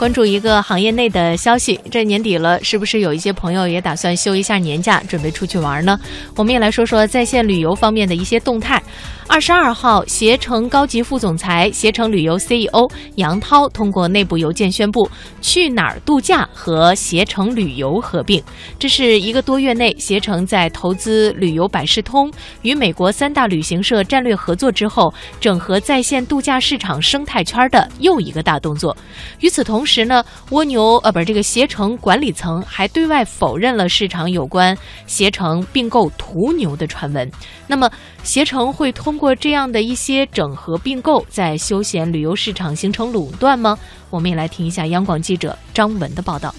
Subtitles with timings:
[0.00, 6.00] 关注一个行业内的消息，这年底了，是不是有一些朋友也打算休一下年假，准备出去玩呢？
[6.36, 8.82] 我们也来说说在线旅游方面的一些动态。
[9.28, 15.08] 二十二号，携程高级副总裁、携程旅游 CEO 杨涛通过内部邮件宣布，
[15.40, 18.42] 去哪儿度假和携程旅游合并。
[18.76, 22.28] 这是一个多月内，携程在投资旅游百事通，
[22.62, 28.96] 与美国三大旅行社战略合作之后，整合在线度假市场生态圈的又一个大动作。
[29.38, 37.28] 与此同时时呢，蜗牛呃，不是这个携程管理层还对外否认了市场有关携程并购途牛的传闻。
[37.66, 37.90] 那么，
[38.22, 43.76] 携程会通过这样的一些整合并购，在休闲旅游市场形成垄断吗？
[44.10, 46.54] 我们也来听一下央广记者张文的报道。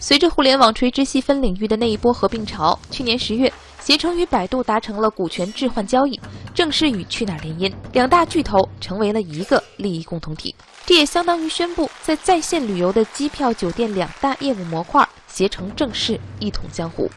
[0.00, 6.20] 随着互联网垂直细分领域的那一波合并潮，去年十月，携程与百度达成了股权置换交易，
[6.66, 10.52] 正式与去哪儿联姻，两大巨头成为了一个利益共同体。
[10.84, 17.08] 这也相当于宣布，在在线旅游的机票、酒店两大业务模块，携程正式一统江湖。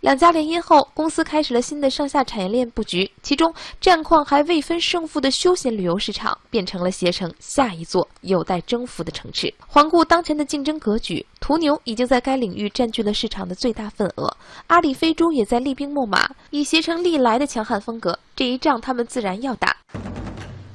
[0.00, 9.52] 两家联姻后，公司开始了新的上下产业链布局，其中战况还未分胜负的休闲旅游市场，变成了携程下一座有待征服的城池。
[9.66, 14.32] 环顾当前的竞争格局，途牛已经在该领域占据了市场的最大份额，
[14.68, 19.76] 阿里飞猪也在厉兵秣马，以携程历来的强悍风格，这一仗他们自然要打。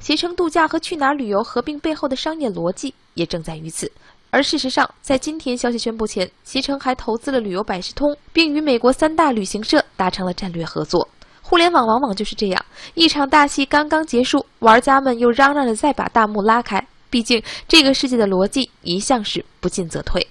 [0.02, 3.90] 携程度假和去哪儿旅游合并背后的商业逻辑也正在于此。
[4.34, 11.08] 而事实上，在今天消息宣布前，携程还投资了旅游百事通，并与美国三大旅行社达成了战略合作。
[11.44, 16.84] 互联网往往就是这样，一场大戏刚刚结束，玩家们又嚷嚷着再把大幕拉开。
[17.12, 20.28] 毕竟这个世界的逻辑一向是不进则退。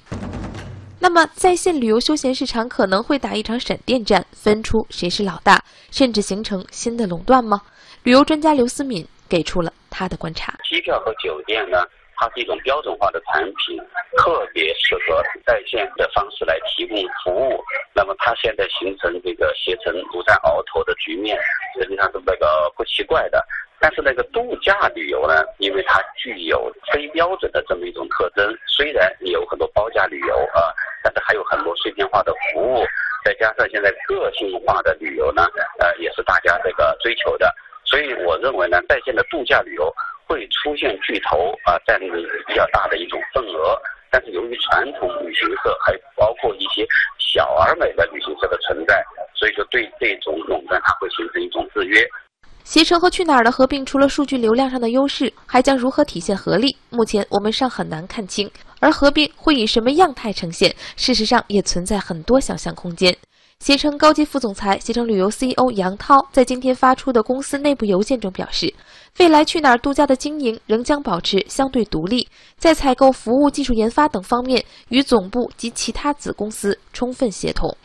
[0.99, 7.61] 那么，在线旅游休闲市场可能会打一场闪电战，分出谁是老大，甚至形成新的垄断吗？
[8.03, 11.79] 旅游专家刘思敏给出了他的观察：机票和酒店呢？
[12.23, 13.77] 它是一种标准化的产品，
[14.17, 17.61] 特别适合在线的方式来提供服务。
[17.97, 21.37] 那么它现在形成这个携程独占鳌头的局面，
[21.77, 23.45] 实际上是那个不奇怪的。
[23.81, 30.71] 但是那个度假旅游呢，因为它具有非标准的这么一种特征，虽然有很多包价旅游啊，
[31.03, 32.85] 但是还有很多碎片化的服务，
[33.25, 35.43] 再加上现在个性化的旅游呢，
[35.81, 37.53] 呃，也是大家这个追求的。
[37.85, 39.93] 所以我认为呢，在线的度假旅游。
[41.03, 41.99] 巨头啊，占
[42.47, 43.77] 比较大的一种份额，
[44.11, 46.87] 但是由于传统旅行社还包括一些
[47.19, 49.05] 小而美的旅行社的存在，
[49.35, 52.07] 所以说对这种垄断它会形成一种制约。
[52.65, 56.77] 携程和去哪儿的合并，除了数据流量上的优势，还将如何体现合力？
[56.91, 58.49] 目前我们尚很难看清，
[58.81, 63.15] 而合并会以什么样态呈现，事实上也存在很多想象空间。
[63.59, 68.73] 携程高级副总裁、携程旅游 CEO 杨涛在今天发出的公司内部邮件中表示，
[69.19, 77.77] 未来去哪儿度假的经营仍将保持相对独立，在采购、服务、技术研发等方面与总部及其他子公司充分协同。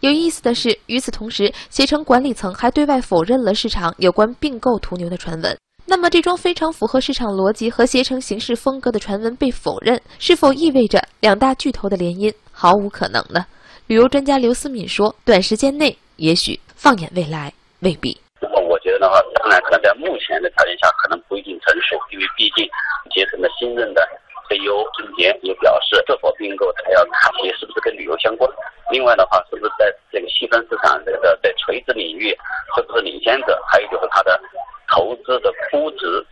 [0.00, 5.56] 有意思的是，与此同时，携程管理层还对外否认了市场有关并购途牛的传闻。
[5.86, 13.44] 那么，这桩非常符合市场逻辑和携程行事风格的传闻被否认，是否意味着两大巨头的联姻毫无可能呢？
[13.86, 18.23] 旅游专家刘思敏说：“短时间内也许，放眼未来未必。
[18.98, 22.68] 的话，当然可能在目前的条件下，可能不一定成熟，因为毕竟
[23.12, 24.06] 携程的新任的
[24.48, 28.50] CEO 孙杰也表示，是否并购还要看些是不是跟旅游相关。
[28.90, 32.36] 另外的话，是不是在这个细分市场这个在垂直领域
[32.76, 33.60] 是不是领先者？
[33.66, 34.38] 还有就是他的
[34.88, 36.24] 投资的估值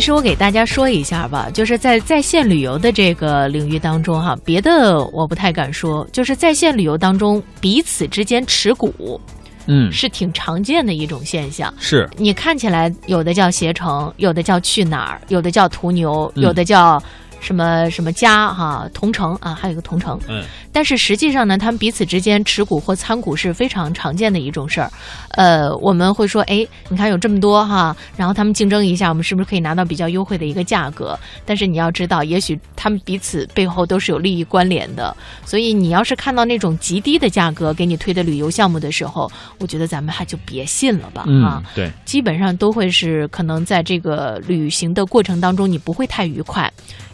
[0.00, 9.20] 其实我给大家说一下吧，就是在在线旅游的这个领域当中，哈，别的我不太敢说，就是在线旅游当中彼此之间持股。
[9.66, 11.70] 嗯，是挺常见的一种现象。
[11.78, 16.98] 是你看起来有的叫携程，有的叫去哪儿，有的叫途牛，有的叫。
[17.40, 24.90] 什么什么家哈同城啊，还有一个同城，嗯，但是实际上呢，他们彼此之间持股或参股是非常常见的一种事儿。
[25.30, 31.18] 呃，我们会说，哎，你看有这么多哈，然后他们竞争一下，我们是不是可以拿到比较优惠的一个价格？
[31.46, 35.16] 但是你要知道，也许他们彼此背后都是有利益关联的。
[35.44, 41.62] 所以你要是看到那种极低的价格给你推的旅游项目的时候，我觉得咱们还就别信了吧啊。
[41.74, 46.70] 对，基本上都会是可能在这个旅行的过程当中，你不会太愉快。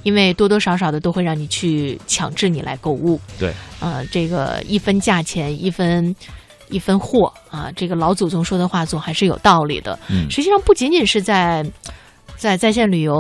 [0.07, 6.15] 因为多多少少的都会让你去强制你来购物，对，呃，这个一分价钱一分
[6.69, 7.73] 一分货啊。
[7.75, 9.99] 这个老祖宗说的话总还是有道理的。
[10.09, 11.67] 嗯实际上不仅仅是在
[12.37, 13.17] 在在线旅游。